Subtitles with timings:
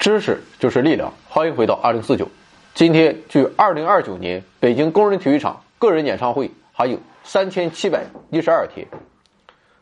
[0.00, 2.26] 知识就是力量，欢迎回到二零四九。
[2.72, 8.88] 今天距二零二九年北京工人体育场个人演唱会还有三千七百一十二天。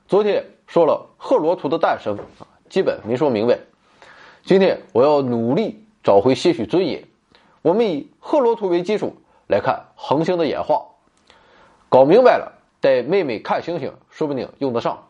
[0.08, 3.60] 昨天说了赫罗图的诞生啊，基本没说明白。
[4.42, 7.04] 今天我要努力找回些许尊严。
[7.62, 10.84] 我们以赫罗图为基础来看恒星的演化，
[11.88, 15.06] 搞明白了带妹妹看星星，说不定用得上。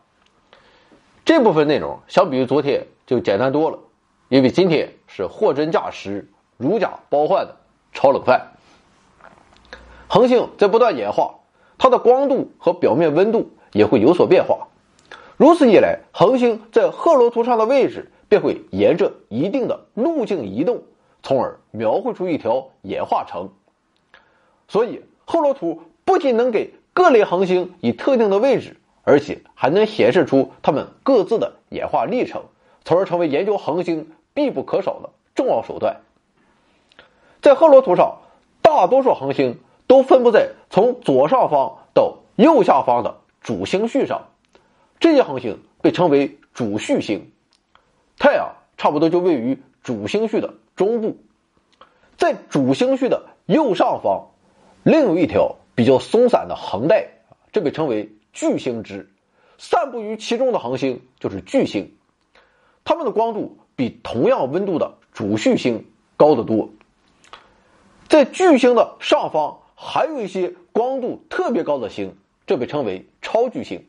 [1.25, 3.79] 这部分内容相比于昨天就简单多了。
[4.29, 7.57] 因为今天是货真价实、如假包换的
[7.91, 8.51] 炒冷饭。
[10.07, 11.39] 恒星在不断演化，
[11.79, 14.67] 它的光度和表面温度也会有所变化。
[15.35, 20.83] 如此一来，恒星在赫罗图上的位置便会沿着一定的路径移动，
[21.23, 23.49] 从而描绘出一条演化程。
[24.67, 32.43] 所以，赫罗图不仅能给各类恒星以特定的位置，而且还能显示出它们各自的演化历程，
[32.85, 34.11] 从而成为研究恒星。
[34.39, 35.97] 必不可少的重要手段。
[37.41, 38.19] 在赫罗图上，
[38.61, 44.29] 大多数恒星都分布在从左上方到右下方的主星序上，
[45.01, 47.33] 这些恒星被称为主序星。
[48.17, 51.17] 太阳差不多就位于主星序的中部，
[52.15, 54.29] 在主星序的右上方，
[54.83, 57.09] 另有一条比较松散的横带，
[57.51, 59.11] 这被称为巨星支。
[59.57, 61.97] 散布于其中的恒星就是巨星，
[62.85, 63.57] 它们的光度。
[63.79, 65.85] 比同样温度的主序星
[66.17, 66.67] 高得多。
[68.09, 72.13] 在巨星的上方还有一些光度特别高的星，
[72.45, 73.87] 这被称为超巨星。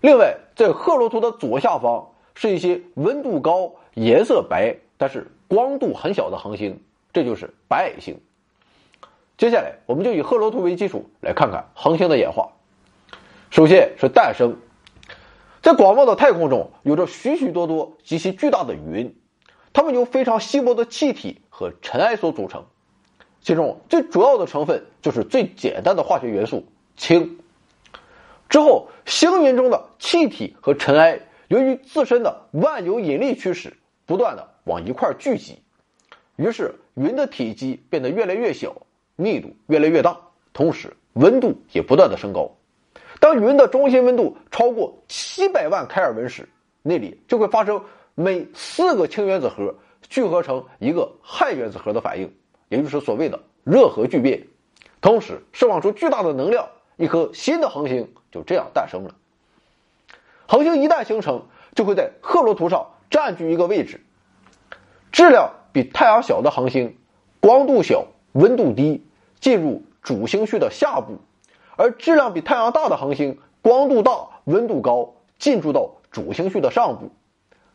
[0.00, 6.80] 另外，在赫罗图的左下方是一些温度高、颜色白，但是光度很小的恒星，
[7.12, 8.18] 这就是白矮星。
[9.36, 12.48] 接下来，我们就以赫罗图为基础来看看恒星的演化。
[13.50, 14.56] 首先是诞生。
[15.66, 19.16] 在广袤的太空中，有着许许多多极其巨大的云，
[19.72, 22.66] 它们由非常稀薄的气体和尘埃所组成，
[23.40, 26.66] 其中最主要的成分就是最简单的化学元素
[26.96, 27.40] 氢。
[28.48, 35.58] 之后，星云中的气体和尘埃由于自身的万有引力驱使，不断的往一块聚集，
[36.36, 38.82] 于是云的体积变得越来越小，
[39.16, 40.16] 密度越来越大，
[40.52, 42.52] 同时温度也不断的升高。
[43.20, 46.48] 当云的中心温度超过七百万开尔文时，
[46.82, 47.82] 那里就会发生
[48.14, 52.32] 每四个氢原子核聚合成一个氦原子核的反应，
[52.68, 54.46] 也就是所谓的热核聚变，
[55.00, 59.14] 同时释放出巨大的能量，一颗新的恒星就这样诞生了。
[60.46, 64.00] 恒星一旦形成，就会在赫罗图上占据一个位置。
[65.10, 66.96] 质量比太阳小的恒星，
[67.40, 69.04] 光度小、温度低，
[69.40, 71.18] 进入主星序的下部。
[71.76, 77.08] 而质量比太阳大的恒星，光度大、温度高，进驻到主星序的上部；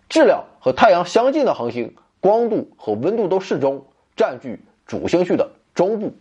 [0.10, 3.86] 质量和太阳相近的恒星，光度和温度都适中，
[4.16, 6.14] 占据主星序的中部。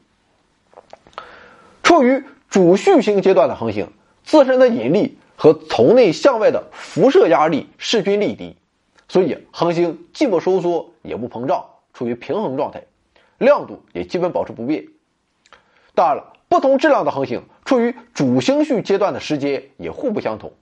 [1.83, 3.91] 处于主序星阶段的恒星，
[4.25, 8.57] 自身的引力和从内向外的辐射压力势均力敌，
[9.09, 11.65] 所以恒星既不收缩也不膨胀，
[11.95, 12.85] 处于平衡状态，
[13.39, 14.89] 亮度也基本保持不变。
[15.95, 16.35] 当然了。
[16.51, 20.53] 不同质量的恒星处于主星序阶段的时间也互不相同。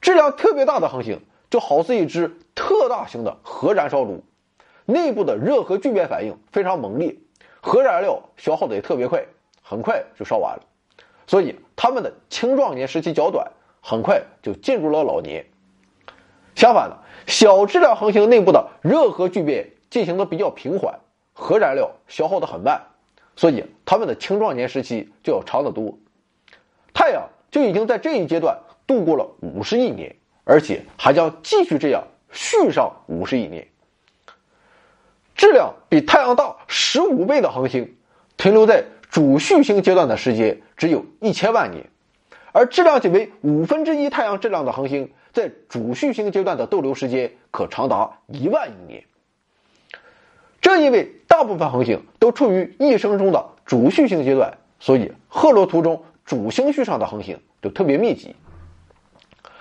[0.00, 1.20] 质量特别大的恒星
[1.50, 4.24] 就好似一只特大型的核燃烧炉，
[4.86, 7.14] 内部的热核聚变反应非常猛烈，
[7.60, 9.22] 核燃料消耗的也特别快，
[9.60, 10.62] 很快就烧完了。
[11.26, 13.46] 所以它们的青壮年时期较短，
[13.82, 15.44] 很快就进入了老年。
[16.54, 16.96] 相反的，
[17.26, 21.00] 小质量恒星内部的热核聚变进行的比较平缓，
[21.34, 22.80] 核燃料消耗的很慢。
[23.36, 25.98] 所以，他们的青壮年时期就要长得多。
[26.94, 33.68] 太阳就已经在这一阶段度过了五十亿年，而且还将继续这样续上五十亿年。
[35.34, 37.96] 质量比太阳大十五倍的恒星，
[38.36, 41.84] 停留在主序星阶段的时间只有一千万年，
[42.52, 49.04] 而质量仅为五分之一太阳质量的恒星，在主序星阶段的逗留时间可长达一万亿年。
[50.60, 58.34] 正因为大部分恒星都处于一生中的主序星阶段，所以赫罗图中主星序上的恒星就特别密集。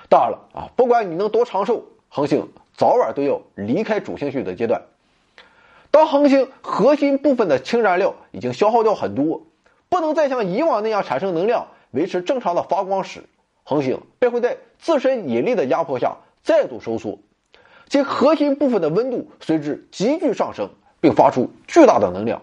[0.10, 4.82] 当然了啊，不管你能多长寿，恒星早晚都要离开主星序的阶段。
[5.92, 9.44] 当恒星核心部分的氢燃料已经消耗掉很多，
[9.90, 13.24] 不能再像以往那样产生能量维持正常的发光时，
[13.64, 17.20] 恒星便会在自身引力的压迫下再度收缩，
[17.90, 20.70] 其核心部分的温度随之急剧上升。
[21.04, 22.42] 并发出巨大的能量，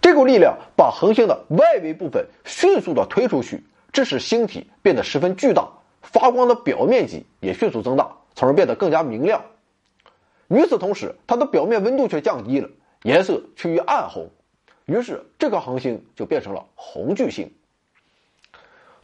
[0.00, 3.62] 这股力量把恒星的外围部分迅速的推出去，
[3.92, 5.68] 致使星体变得十分巨大，
[6.00, 9.42] 发光的表面积也迅速增大，从而变得更加明亮。
[10.48, 12.68] 与此同时，它的表面温度却降低了，
[13.02, 14.30] 颜色趋于暗红，
[14.86, 17.52] 于是这颗恒星就变成了红巨星。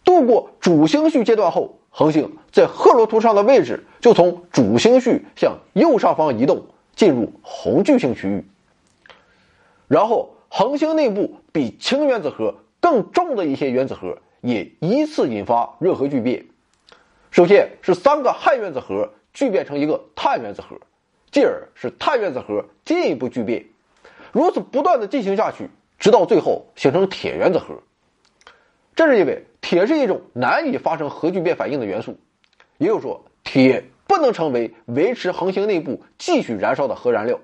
[0.03, 8.45] 度过主星序阶段后，恒星在赫罗图上的位置就从主星序向右上方移动，进入红巨星区域。
[9.89, 16.47] 然后，恒星内部比氢原子核更重的一些原子核也依次引发热核聚变。
[17.31, 20.79] 首先是三个氦原子核聚变成一个碳原子核，
[21.31, 23.67] 继而是碳原子核进一步聚变，
[24.33, 27.83] 如此不断的进行下去，直到最后形成铁原子核。
[28.95, 32.19] 这是因为铁是一种难以发生核聚变反应的元素，
[32.79, 37.39] 也就是说，铁不能成为维持恒星内部继续燃烧的核燃料。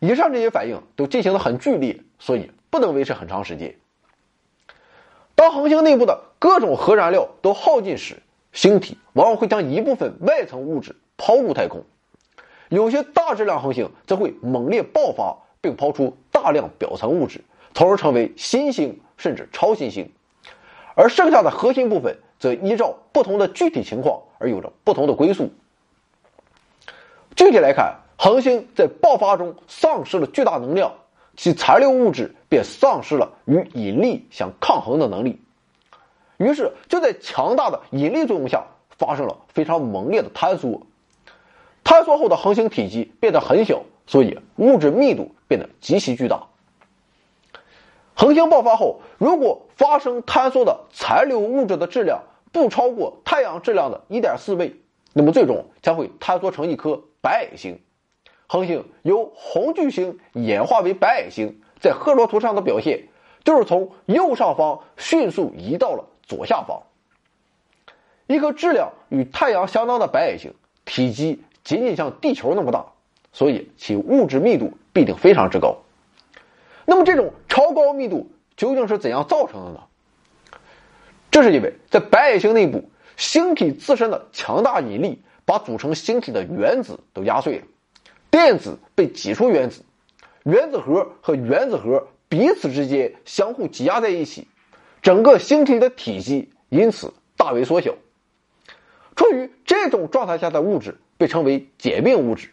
[0.00, 3.76] 以上这些反应都进行的很剧烈，所以不能维持很长时间。
[5.34, 8.22] 当恒星内部的各种核燃料都耗尽时，
[8.52, 11.84] 星体往往会将一部分外层物质抛入太空，
[12.68, 17.42] 有些大质量恒星则会猛烈爆发，并抛出大量表层物质，
[17.74, 20.10] 从而成为新星甚至超新星。
[20.94, 25.52] 而剩下的核心部分则依照不同的具体情况而有着不同的归宿。
[27.36, 30.92] 具体来看，恒星在爆发中丧失了巨大能量，
[31.36, 35.40] 其残留物质便丧失了与引力相抗衡的能力。
[36.36, 40.82] 于是，就在强大的引力作用下，发生了非常猛烈的坍缩。
[41.84, 46.48] 坍缩后的恒星体积变得很小，所以物质密度变得极其巨大。
[48.14, 54.74] 恒星爆发后，如果发生坍缩的残留物质的质量不超过太阳质量的一点四倍，
[55.12, 57.78] 那么最终将会坍缩成一颗白矮星。
[58.50, 63.08] 恒星由红巨星演化为白矮星，在赫罗图上的表现
[63.44, 66.82] 就是从右上方迅速移到了左下方。
[68.26, 70.54] 一颗质量与太阳相当的白矮星，
[70.86, 72.86] 体积仅仅像地球那么大，
[73.32, 75.76] 所以其物质密度必定非常之高。
[76.86, 79.80] 那么，这种超高密度究竟是怎样造成的呢？
[81.30, 87.64] 这是因为在白矮星内部，星体自身的强大引力把组成星体的原子都压碎了。
[88.38, 89.82] 电子被挤出原子，
[90.44, 94.46] 原子核和原子核彼此之间相互挤压在一起，
[95.02, 97.96] 整个星体的体积因此大为缩小。
[99.16, 102.50] 处于这种状态下的物质被称为简并物质，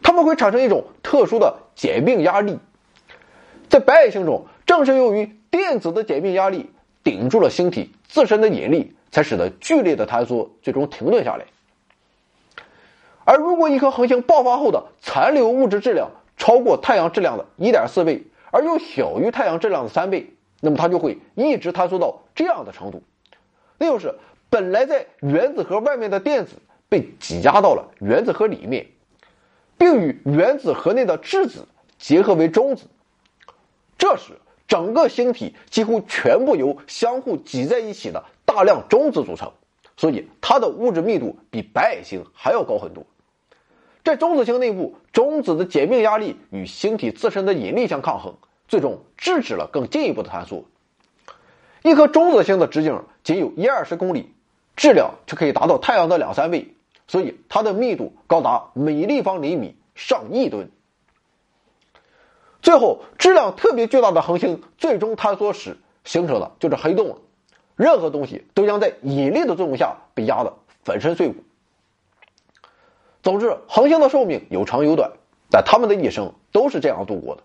[0.00, 2.60] 它们会产生一种特殊的简并压力。
[3.68, 6.70] 在白矮星中，正是由于电子的简并压力
[7.02, 11.46] 顶住了星体自身的引力，才使得剧烈的坍缩最终停顿下来。
[13.26, 23.02] 而如果一颗恒星爆发后的残留物质质量超过太阳质量的一点四倍，而又小于太阳质量的三倍，那么它就会一直坍缩到这样的程度，
[23.78, 24.14] 那就是
[24.48, 26.52] 本来在原子核外面的电子
[26.88, 28.86] 被挤压到了原子核里面，
[29.76, 31.66] 并与原子核内的质子
[31.98, 32.86] 结合为中子。
[33.98, 34.34] 这时，
[34.68, 39.50] 整个星体几乎全部由相互挤在一起的大量中子组成，
[39.96, 43.04] 所以它的物质密度比白矮星还要高很多。
[44.06, 48.34] 在中子星内部，中子的简并压力与星体自身的引力相抗衡，
[48.68, 50.64] 最终制止了更进一步的坍缩。
[51.82, 54.32] 一颗中子星的直径仅有一二十公里，
[54.76, 56.76] 质量却可以达到太阳的两三倍，
[57.08, 60.70] 所以它的密度高达每立方厘米上亿吨。
[62.62, 67.16] 最后，质量特别巨大的恒星最终坍缩时形成的就是黑洞了，
[67.74, 71.42] 任何东西都将在引力的作用下被压得粉身碎骨。
[73.26, 75.10] 总之，恒星的寿命有长有短，
[75.50, 77.42] 但他们的一生都是这样度过的。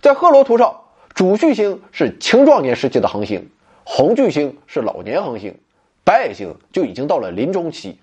[0.00, 0.80] 在赫罗图上，
[1.12, 3.50] 主序星是青壮年时期的恒星，
[3.84, 5.58] 红巨星是老年恒星，
[6.04, 7.98] 白矮星就已经到了临终期。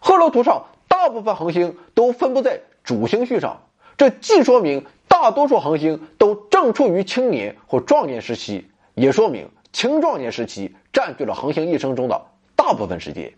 [0.00, 3.62] 赫罗图上大部分恒星都分布在主星序上，
[3.96, 12.20] 这既说明大多数恒星都正处于青年或壮年时期，也说明青壮年时期占据了恒星一生中的
[12.56, 13.32] 大部分时间。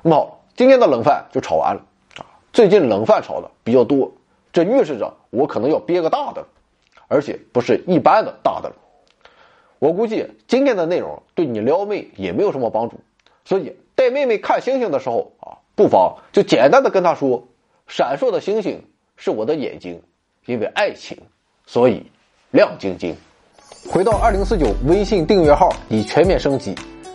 [0.00, 0.38] 那么。
[0.56, 1.84] 今天的冷饭就炒完了
[2.16, 2.26] 啊！
[2.52, 4.12] 最近冷饭炒的比较多，
[4.52, 6.46] 这预示着我可能要憋个大的，
[7.08, 8.76] 而且不是一般的大的了。
[9.80, 13.00] 我估计今天的内容对你撩妹也没有什么帮助，
[13.44, 17.48] 所以带妹妹看星星的时候啊，不妨就简单的跟她说
[17.88, 18.84] ：“闪烁的星星
[19.16, 20.02] 是我的眼睛，
[20.46, 21.18] 因为爱情，
[21.66, 22.06] 所以
[22.50, 23.16] 亮晶晶。”
[23.90, 26.74] 回到二零四九微信订阅号已全面升级，